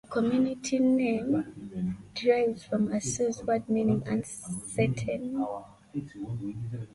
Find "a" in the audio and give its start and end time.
2.91-2.99